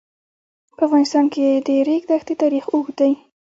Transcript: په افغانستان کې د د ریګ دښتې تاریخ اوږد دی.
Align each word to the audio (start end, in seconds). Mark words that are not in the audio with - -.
په 0.77 0.81
افغانستان 0.87 1.25
کې 1.33 1.43
د 1.51 1.57
د 1.67 1.69
ریګ 1.87 2.03
دښتې 2.11 2.33
تاریخ 2.41 2.65
اوږد 2.69 2.93
دی. 2.99 3.11